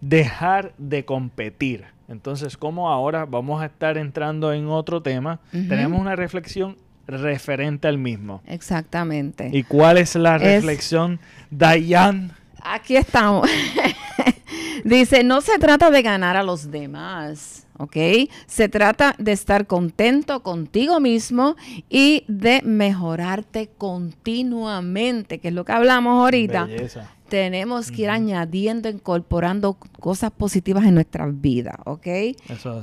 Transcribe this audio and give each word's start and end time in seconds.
dejar 0.00 0.72
de 0.78 1.04
competir. 1.04 1.84
Entonces, 2.08 2.56
como 2.56 2.90
ahora 2.90 3.24
vamos 3.24 3.62
a 3.62 3.66
estar 3.66 3.96
entrando 3.96 4.52
en 4.52 4.66
otro 4.68 5.00
tema, 5.00 5.40
tenemos 5.52 6.00
una 6.00 6.16
reflexión 6.16 6.76
referente 7.06 7.88
al 7.88 7.98
mismo. 7.98 8.42
Exactamente. 8.46 9.50
¿Y 9.52 9.62
cuál 9.62 9.98
es 9.98 10.14
la 10.16 10.38
reflexión, 10.38 11.20
Dayan? 11.50 12.32
Aquí 12.62 12.96
estamos. 12.96 13.48
Dice, 14.84 15.22
no 15.24 15.40
se 15.40 15.58
trata 15.58 15.90
de 15.90 16.02
ganar 16.02 16.36
a 16.36 16.42
los 16.42 16.70
demás, 16.70 17.66
¿ok? 17.80 17.96
Se 18.46 18.68
trata 18.68 19.14
de 19.18 19.32
estar 19.32 19.66
contento 19.66 20.42
contigo 20.42 21.00
mismo 21.00 21.56
y 21.88 22.24
de 22.28 22.60
mejorarte 22.62 23.70
continuamente, 23.78 25.38
que 25.38 25.48
es 25.48 25.54
lo 25.54 25.64
que 25.64 25.72
hablamos 25.72 26.20
ahorita. 26.20 26.68
Tenemos 27.28 27.90
que 27.90 28.02
ir 28.02 28.10
añadiendo, 28.10 28.88
incorporando 28.88 29.74
cosas 30.00 30.32
positivas 30.32 30.84
en 30.84 30.94
nuestras 30.94 31.40
vidas, 31.40 31.76
¿ok? 31.84 32.06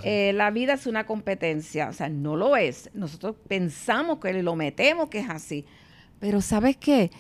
Eh, 0.04 0.32
la 0.34 0.52
vida 0.52 0.74
es 0.74 0.88
una 0.88 1.06
competencia, 1.06 1.90
o 1.90 1.94
sea, 1.94 2.10
no 2.10 2.38
lo 2.38 2.56
es. 2.56 2.90
Nosotros 2.94 3.36
pensamos 3.48 4.20
que 4.20 4.42
lo 4.42 4.56
metemos 4.56 5.10
que 5.10 5.20
es 5.20 5.30
así, 5.30 5.66
pero 6.20 6.42
¿sabes 6.42 6.78
qué? 6.78 7.12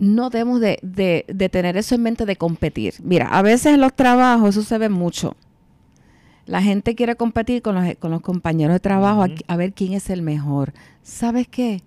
no 0.00 0.30
debemos 0.30 0.60
de, 0.60 0.78
de, 0.82 1.48
tener 1.48 1.76
eso 1.76 1.96
en 1.96 2.02
mente 2.02 2.24
de 2.24 2.36
competir. 2.36 2.94
Mira, 3.02 3.26
a 3.26 3.42
veces 3.42 3.74
en 3.74 3.80
los 3.80 3.92
trabajos 3.92 4.50
eso 4.50 4.62
se 4.62 4.78
ve 4.78 4.88
mucho. 4.88 5.36
La 6.48 6.62
gente 6.62 6.94
quiere 6.94 7.14
competir 7.14 7.60
con 7.60 7.74
los, 7.74 7.94
con 7.96 8.10
los 8.10 8.22
compañeros 8.22 8.72
de 8.72 8.80
trabajo 8.80 9.26
a, 9.46 9.56
ver 9.56 9.74
quién 9.74 9.92
es 9.92 10.08
el 10.08 10.22
mejor. 10.22 10.72
¿Sabes 11.02 11.46
qué? 11.46 11.82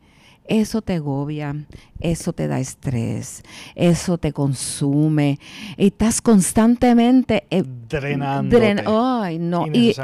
Eso 0.45 0.83
te 0.83 0.93
agobia, 0.93 1.55
eso 1.99 2.31
te 2.31 2.47
da 2.47 2.59
estrés, 2.59 3.41
eso 3.73 4.19
te 4.19 4.33
consume. 4.33 5.39
Y 5.77 5.87
estás 5.87 6.21
constantemente 6.21 7.45
eh, 7.49 7.63
drenando. 7.89 9.21
Ay, 9.21 9.39
no. 9.39 9.65
Y, 9.73 9.95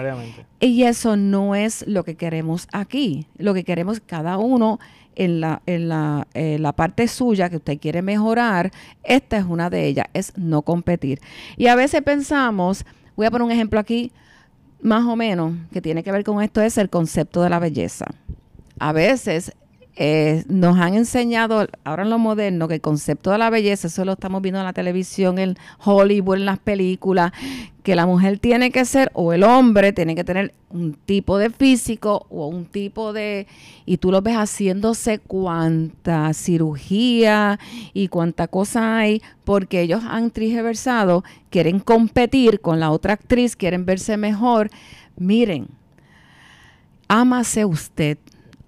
y 0.59 0.83
eso 0.83 1.17
no 1.17 1.53
es 1.53 1.85
lo 1.87 2.03
que 2.03 2.15
queremos 2.15 2.67
aquí. 2.71 3.27
Lo 3.37 3.53
que 3.53 3.63
queremos 3.63 3.99
cada 3.99 4.39
uno 4.39 4.79
en 5.15 5.39
la, 5.39 5.61
en 5.67 5.87
la, 5.87 6.27
eh, 6.33 6.57
la 6.59 6.71
parte 6.71 7.07
suya 7.07 7.49
que 7.51 7.57
usted 7.57 7.79
quiere 7.79 8.01
mejorar, 8.01 8.71
esta 9.03 9.37
es 9.37 9.45
una 9.45 9.69
de 9.69 9.85
ellas, 9.85 10.07
es 10.13 10.33
no 10.35 10.63
competir. 10.63 11.19
Y 11.57 11.67
a 11.67 11.75
veces 11.75 12.01
pensamos, 12.01 12.85
voy 13.15 13.27
a 13.27 13.31
poner 13.31 13.45
un 13.45 13.51
ejemplo 13.51 13.79
aquí, 13.79 14.11
más 14.81 15.05
o 15.05 15.15
menos, 15.15 15.53
que 15.71 15.81
tiene 15.81 16.03
que 16.03 16.11
ver 16.11 16.23
con 16.23 16.41
esto, 16.41 16.61
es 16.61 16.77
el 16.77 16.89
concepto 16.89 17.41
de 17.41 17.49
la 17.49 17.59
belleza. 17.59 18.05
A 18.79 18.91
veces 18.91 19.53
eh, 19.99 20.43
nos 20.47 20.77
han 20.77 20.93
enseñado 20.93 21.67
ahora 21.83 22.03
en 22.03 22.11
lo 22.11 22.19
moderno 22.19 22.67
que 22.67 22.75
el 22.75 22.81
concepto 22.81 23.31
de 23.31 23.39
la 23.39 23.49
belleza, 23.49 23.87
eso 23.87 24.05
lo 24.05 24.11
estamos 24.13 24.43
viendo 24.43 24.59
en 24.59 24.65
la 24.65 24.73
televisión, 24.73 25.39
en 25.39 25.57
Hollywood, 25.83 26.35
en 26.35 26.45
las 26.45 26.59
películas, 26.59 27.31
que 27.81 27.95
la 27.95 28.05
mujer 28.05 28.37
tiene 28.37 28.69
que 28.69 28.85
ser 28.85 29.09
o 29.15 29.33
el 29.33 29.43
hombre 29.43 29.93
tiene 29.93 30.13
que 30.13 30.23
tener 30.23 30.53
un 30.69 30.93
tipo 30.93 31.39
de 31.39 31.49
físico 31.49 32.27
o 32.29 32.45
un 32.45 32.65
tipo 32.65 33.11
de... 33.11 33.47
Y 33.87 33.97
tú 33.97 34.11
lo 34.11 34.21
ves 34.21 34.35
haciéndose 34.35 35.17
cuánta 35.17 36.31
cirugía 36.35 37.59
y 37.91 38.09
cuánta 38.09 38.47
cosa 38.47 38.99
hay, 38.99 39.23
porque 39.45 39.81
ellos 39.81 40.03
han 40.07 40.29
trigeversado, 40.29 41.23
quieren 41.49 41.79
competir 41.79 42.61
con 42.61 42.79
la 42.79 42.91
otra 42.91 43.13
actriz, 43.13 43.55
quieren 43.55 43.83
verse 43.83 44.15
mejor. 44.15 44.69
Miren, 45.15 45.69
ámase 47.07 47.65
usted 47.65 48.19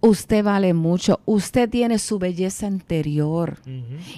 Usted 0.02 0.46
vale 0.46 0.74
mucho, 0.74 1.20
usted 1.26 1.70
tiene 1.70 2.00
su 2.00 2.20
belleza 2.20 2.68
interior 2.68 3.58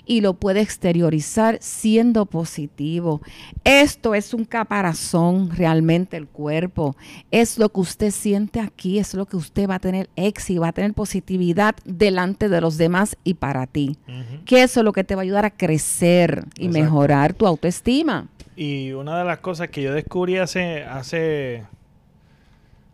y 0.05 0.21
lo 0.21 0.35
puede 0.35 0.61
exteriorizar 0.61 1.57
siendo 1.59 2.27
positivo. 2.27 3.21
Esto 3.63 4.13
es 4.13 4.35
un 4.35 4.45
caparazón 4.45 5.49
realmente 5.49 6.17
el 6.17 6.27
cuerpo. 6.27 6.95
Es 7.31 7.57
lo 7.57 7.69
que 7.69 7.79
usted 7.79 8.11
siente 8.11 8.59
aquí, 8.59 8.99
es 8.99 9.15
lo 9.15 9.25
que 9.25 9.37
usted 9.37 9.67
va 9.67 9.75
a 9.75 9.79
tener 9.79 10.07
éxito, 10.15 10.61
va 10.61 10.67
a 10.67 10.73
tener 10.73 10.93
positividad 10.93 11.75
delante 11.83 12.47
de 12.47 12.61
los 12.61 12.77
demás 12.77 13.17
y 13.23 13.33
para 13.33 13.65
ti. 13.65 13.97
Que 14.45 14.61
eso 14.61 14.81
es 14.81 14.83
lo 14.83 14.93
que 14.93 15.03
te 15.03 15.15
va 15.15 15.21
a 15.21 15.23
ayudar 15.23 15.45
a 15.45 15.49
crecer 15.49 16.45
y 16.59 16.69
mejorar 16.69 17.33
tu 17.33 17.47
autoestima. 17.47 18.27
Y 18.55 18.91
una 18.91 19.17
de 19.17 19.25
las 19.25 19.39
cosas 19.39 19.69
que 19.69 19.81
yo 19.81 19.93
descubrí 19.93 20.37
hace 20.37 20.83
hace 20.83 21.63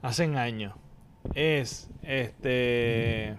hace 0.02 0.24
años 0.24 0.74
es 1.34 1.90
este 2.04 3.36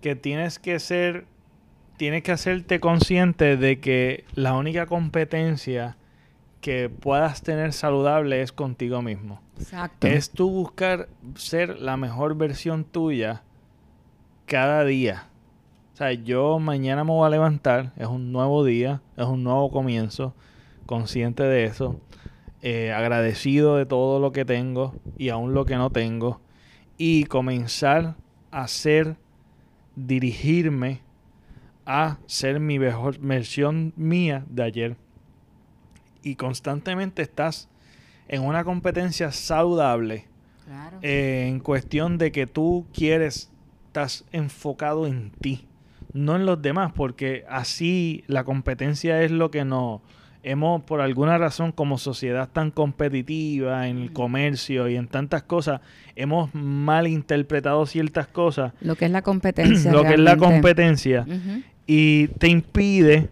que 0.00 0.14
tienes 0.16 0.58
que 0.58 0.78
ser 0.78 1.26
tienes 1.96 2.22
que 2.22 2.32
hacerte 2.32 2.80
consciente 2.80 3.56
de 3.56 3.80
que 3.80 4.24
la 4.34 4.54
única 4.54 4.86
competencia 4.86 5.96
que 6.60 6.88
puedas 6.88 7.42
tener 7.42 7.72
saludable 7.72 8.40
es 8.40 8.52
contigo 8.52 9.02
mismo. 9.02 9.40
Exacto. 9.58 10.06
Es 10.06 10.30
tú 10.30 10.50
buscar 10.50 11.08
ser 11.34 11.80
la 11.80 11.96
mejor 11.96 12.36
versión 12.36 12.84
tuya 12.84 13.42
cada 14.46 14.84
día. 14.84 15.26
O 15.92 15.96
sea, 15.96 16.12
yo 16.12 16.60
mañana 16.60 17.02
me 17.02 17.10
voy 17.10 17.26
a 17.26 17.30
levantar, 17.30 17.92
es 17.96 18.06
un 18.06 18.30
nuevo 18.30 18.64
día, 18.64 19.02
es 19.16 19.26
un 19.26 19.42
nuevo 19.42 19.70
comienzo, 19.70 20.34
consciente 20.86 21.42
de 21.42 21.64
eso, 21.64 22.00
eh, 22.62 22.92
agradecido 22.92 23.76
de 23.76 23.86
todo 23.86 24.20
lo 24.20 24.30
que 24.30 24.44
tengo 24.44 24.94
y 25.16 25.30
aún 25.30 25.54
lo 25.54 25.64
que 25.64 25.74
no 25.74 25.90
tengo 25.90 26.40
y 26.98 27.24
comenzar 27.24 28.16
a 28.50 28.66
ser, 28.68 29.16
dirigirme 29.94 31.00
a 31.86 32.18
ser 32.26 32.60
mi 32.60 32.78
mejor 32.78 33.18
versión 33.18 33.94
mía 33.96 34.44
de 34.50 34.62
ayer. 34.64 34.96
Y 36.22 36.34
constantemente 36.34 37.22
estás 37.22 37.68
en 38.26 38.42
una 38.42 38.64
competencia 38.64 39.32
saludable. 39.32 40.26
Eh, 41.00 41.46
en 41.48 41.60
cuestión 41.60 42.18
de 42.18 42.30
que 42.30 42.46
tú 42.46 42.86
quieres, 42.92 43.50
estás 43.86 44.26
enfocado 44.32 45.06
en 45.06 45.30
ti, 45.30 45.66
no 46.12 46.36
en 46.36 46.44
los 46.44 46.60
demás, 46.60 46.92
porque 46.94 47.46
así 47.48 48.22
la 48.26 48.44
competencia 48.44 49.22
es 49.22 49.30
lo 49.30 49.50
que 49.50 49.64
nos 49.64 50.02
hemos, 50.48 50.82
por 50.82 51.00
alguna 51.00 51.36
razón, 51.36 51.72
como 51.72 51.98
sociedad 51.98 52.48
tan 52.50 52.70
competitiva 52.70 53.88
en 53.88 53.98
el 53.98 54.12
comercio 54.12 54.88
y 54.88 54.96
en 54.96 55.06
tantas 55.06 55.42
cosas, 55.42 55.80
hemos 56.16 56.54
malinterpretado 56.54 57.84
ciertas 57.86 58.28
cosas. 58.28 58.72
Lo 58.80 58.96
que 58.96 59.04
es 59.04 59.10
la 59.10 59.22
competencia. 59.22 59.92
lo 59.92 60.02
que 60.02 60.14
es 60.14 60.20
la 60.20 60.36
competencia. 60.36 61.26
Y 61.86 62.28
te 62.38 62.48
impide, 62.48 63.28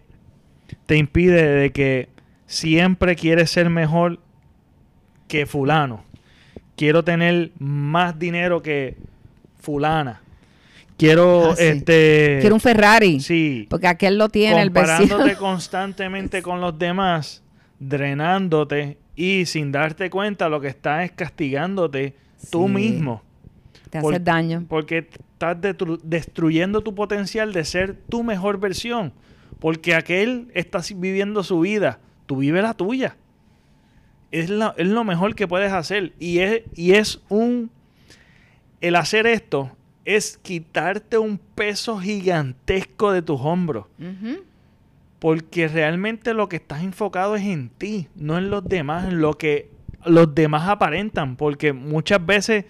te 0.85 0.97
impide 0.97 1.43
de 1.43 1.71
que 1.71 2.09
siempre 2.45 3.15
quieres 3.15 3.49
ser 3.49 3.69
mejor 3.69 4.19
que 5.27 5.45
fulano. 5.45 6.03
Quiero 6.75 7.03
tener 7.03 7.51
más 7.57 8.19
dinero 8.19 8.61
que 8.61 8.95
fulana 9.59 10.21
quiero 10.97 11.51
ah, 11.51 11.55
este 11.57 12.37
quiero 12.41 12.55
un 12.55 12.61
Ferrari 12.61 13.19
sí 13.19 13.67
porque 13.69 13.87
aquel 13.87 14.17
lo 14.17 14.29
tiene 14.29 14.61
el 14.61 14.69
vecino. 14.69 15.17
constantemente 15.39 16.41
con 16.41 16.59
los 16.59 16.77
demás 16.77 17.43
drenándote 17.79 18.97
y 19.15 19.45
sin 19.45 19.71
darte 19.71 20.09
cuenta 20.09 20.49
lo 20.49 20.59
que 20.59 20.67
estás 20.67 21.05
es 21.05 21.11
castigándote 21.11 22.15
tú 22.51 22.67
mismo. 22.67 23.23
Te 23.89 23.99
haces 23.99 24.23
daño. 24.23 24.65
porque 24.67 24.97
estás 24.97 25.57
destruyendo 26.03 26.81
tu 26.81 26.93
potencial 26.93 27.53
de 27.53 27.63
ser 27.63 27.95
tu 27.95 28.23
mejor 28.23 28.59
versión 28.59 29.13
porque 29.59 29.95
aquel 29.95 30.49
está 30.53 30.81
viviendo 30.95 31.43
su 31.43 31.61
vida 31.61 31.99
tú 32.27 32.37
vives 32.37 32.61
la 32.61 32.75
tuya. 32.75 33.15
Es, 34.29 34.49
es 34.49 34.87
lo 34.87 35.03
mejor 35.03 35.33
que 35.35 35.47
puedes 35.47 35.71
hacer 35.71 36.13
y 36.19 36.39
es, 36.39 36.63
y 36.75 36.91
es 36.93 37.21
un 37.29 37.71
el 38.81 38.95
hacer 38.95 39.25
esto 39.25 39.71
es 40.07 40.37
quitarte 40.37 41.17
un 41.17 41.37
peso 41.37 41.99
gigantesco 41.99 43.11
de 43.11 43.21
tus 43.21 43.41
hombros. 43.41 43.87
Porque 45.19 45.67
realmente 45.67 46.33
lo 46.33 46.47
que 46.47 46.55
estás 46.55 46.81
enfocado 46.81 47.35
es 47.35 47.43
en 47.43 47.67
ti, 47.69 48.07
no 48.15 48.37
en 48.37 48.49
los 48.49 48.63
demás, 48.63 49.09
en 49.09 49.19
lo 49.19 49.33
que 49.33 49.69
los 50.05 50.33
demás 50.33 50.69
aparentan. 50.69 51.35
Porque 51.35 51.73
muchas 51.73 52.25
veces 52.25 52.63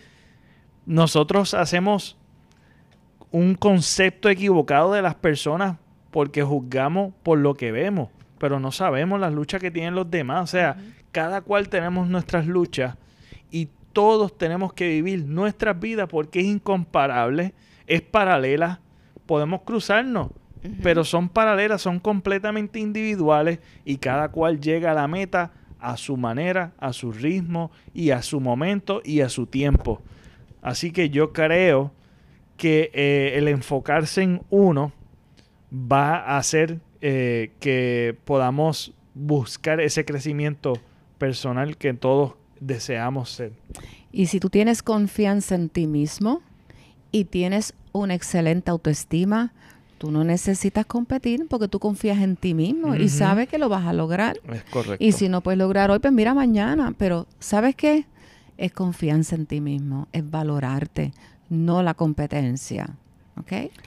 nosotros 0.88 1.54
hacemos 1.54 2.18
un 3.30 3.54
concepto 3.54 4.30
equivocado 4.30 4.94
de 4.94 5.04
las 5.04 5.14
personas 5.14 5.78
porque 6.10 6.42
juzgamos 6.42 7.14
por 7.22 7.38
lo 7.38 7.54
que 7.54 7.72
vemos, 7.72 8.10
pero 8.40 8.60
no 8.60 8.72
sabemos 8.72 9.20
las 9.20 9.32
luchas 9.32 9.62
que 9.62 9.70
tienen 9.70 9.94
los 9.94 10.10
demás. 10.10 10.44
O 10.44 10.48
sea, 10.48 10.78
cada 11.12 11.42
cual 11.42 11.70
tenemos 11.70 12.08
nuestras 12.08 12.48
luchas 12.48 12.96
y 13.52 13.70
todos 13.98 14.38
tenemos 14.38 14.74
que 14.74 14.88
vivir 14.88 15.26
nuestras 15.26 15.80
vidas 15.80 16.08
porque 16.08 16.40
es 16.40 16.46
incomparable, 16.46 17.56
es 17.88 18.04
paralela, 18.04 18.80
podemos 19.26 19.62
cruzarnos, 19.62 20.30
pero 20.84 21.04
son 21.04 21.30
paralelas, 21.30 21.82
son 21.82 22.00
completamente 22.00 22.78
individuales 22.78 23.58
y 23.86 23.98
cada 23.98 24.30
cual 24.30 24.62
llega 24.62 24.92
a 24.92 24.94
la 24.94 25.08
meta 25.08 25.52
a 25.80 25.98
su 25.98 26.16
manera, 26.16 26.74
a 26.78 26.94
su 26.94 27.12
ritmo 27.12 27.72
y 27.92 28.12
a 28.12 28.22
su 28.22 28.40
momento 28.40 29.02
y 29.04 29.22
a 29.22 29.30
su 29.30 29.48
tiempo. 29.48 30.00
Así 30.62 30.92
que 30.92 31.10
yo 31.10 31.34
creo 31.34 31.92
que 32.56 32.92
eh, 32.94 33.32
el 33.34 33.48
enfocarse 33.48 34.22
en 34.22 34.44
uno 34.52 34.92
va 35.74 36.18
a 36.18 36.38
hacer 36.38 36.82
eh, 37.02 37.50
que 37.60 38.16
podamos 38.26 38.94
buscar 39.16 39.82
ese 39.82 40.06
crecimiento 40.06 40.74
personal 41.18 41.78
que 41.78 41.96
todos 41.96 42.36
deseamos 42.60 43.30
ser. 43.30 43.54
Y 44.12 44.28
si 44.28 44.40
tú 44.40 44.50
tienes 44.50 44.84
confianza 44.84 45.56
en 45.56 45.70
ti 45.70 45.88
mismo 45.88 46.42
y 47.12 47.26
tienes 47.26 47.74
una 47.92 48.14
excelente 48.14 48.72
autoestima, 48.72 49.54
tú 49.98 50.12
no 50.12 50.24
necesitas 50.24 50.86
competir 50.86 51.48
porque 51.50 51.68
tú 51.68 51.80
confías 51.80 52.20
en 52.20 52.36
ti 52.36 52.54
mismo 52.54 52.96
y 52.96 53.10
sabes 53.10 53.48
que 53.50 53.58
lo 53.58 53.70
vas 53.70 53.86
a 53.86 53.94
lograr. 53.94 54.40
Es 54.52 54.64
correcto. 54.66 55.04
Y 55.04 55.12
si 55.12 55.30
no 55.30 55.42
puedes 55.42 55.58
lograr 55.58 55.92
hoy, 55.92 56.00
pues 56.00 56.14
mira 56.14 56.34
mañana. 56.34 56.94
Pero 56.98 57.28
¿sabes 57.40 57.76
qué? 57.76 58.06
Es 58.58 58.72
confianza 58.72 59.36
en 59.36 59.46
ti 59.46 59.62
mismo, 59.62 60.08
es 60.12 60.30
valorarte, 60.30 61.14
no 61.50 61.84
la 61.84 61.94
competencia. 61.94 62.98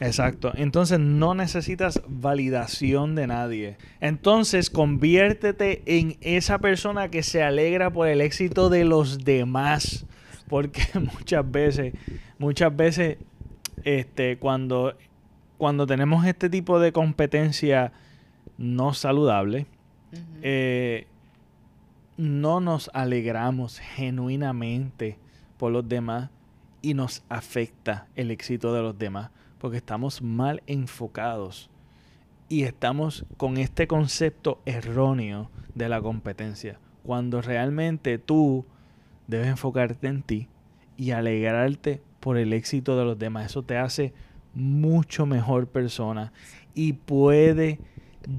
Exacto. 0.00 0.52
Entonces 0.54 0.98
no 0.98 1.34
necesitas 1.34 2.02
validación 2.06 3.14
de 3.14 3.26
nadie. 3.26 3.76
Entonces 4.00 4.70
conviértete 4.70 5.82
en 5.86 6.16
esa 6.20 6.58
persona 6.58 7.08
que 7.10 7.22
se 7.22 7.42
alegra 7.42 7.90
por 7.90 8.08
el 8.08 8.20
éxito 8.20 8.70
de 8.70 8.84
los 8.84 9.24
demás. 9.24 10.06
Porque 10.48 10.82
muchas 11.14 11.50
veces, 11.50 11.94
muchas 12.38 12.76
veces, 12.76 13.18
este, 13.84 14.38
cuando, 14.38 14.96
cuando 15.58 15.86
tenemos 15.86 16.26
este 16.26 16.48
tipo 16.50 16.80
de 16.80 16.92
competencia 16.92 17.92
no 18.58 18.94
saludable, 18.94 19.66
eh, 20.42 21.06
no 22.16 22.60
nos 22.60 22.90
alegramos 22.92 23.78
genuinamente 23.78 25.18
por 25.56 25.72
los 25.72 25.88
demás 25.88 26.30
y 26.82 26.94
nos 26.94 27.22
afecta 27.28 28.08
el 28.16 28.30
éxito 28.30 28.72
de 28.72 28.82
los 28.82 28.98
demás 28.98 29.30
porque 29.60 29.76
estamos 29.76 30.22
mal 30.22 30.62
enfocados 30.66 31.70
y 32.48 32.64
estamos 32.64 33.24
con 33.36 33.58
este 33.58 33.86
concepto 33.86 34.60
erróneo 34.64 35.50
de 35.74 35.88
la 35.88 36.00
competencia, 36.00 36.78
cuando 37.04 37.42
realmente 37.42 38.18
tú 38.18 38.64
debes 39.28 39.48
enfocarte 39.48 40.08
en 40.08 40.22
ti 40.22 40.48
y 40.96 41.12
alegrarte 41.12 42.02
por 42.18 42.38
el 42.38 42.52
éxito 42.52 42.98
de 42.98 43.04
los 43.04 43.18
demás. 43.18 43.46
Eso 43.46 43.62
te 43.62 43.76
hace 43.76 44.12
mucho 44.54 45.26
mejor 45.26 45.68
persona 45.68 46.32
y 46.74 46.94
puede 46.94 47.78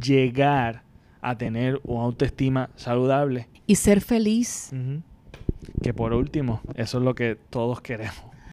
llegar 0.04 0.84
a 1.22 1.38
tener 1.38 1.80
una 1.84 2.04
autoestima 2.04 2.70
saludable. 2.76 3.48
Y 3.68 3.76
ser 3.76 4.02
feliz. 4.02 4.72
Que 5.82 5.94
por 5.94 6.14
último, 6.14 6.62
eso 6.76 6.98
es 6.98 7.04
lo 7.04 7.16
que 7.16 7.38
todos 7.50 7.80
queremos. 7.80 8.31